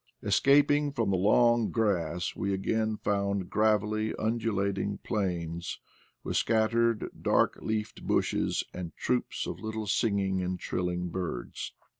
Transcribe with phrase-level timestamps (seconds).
[0.23, 5.79] Escaping from the long grass we again found gravelly, undulating plains,
[6.23, 11.73] with scattered dark leafed bushes, and troops of little singing and trilling birds.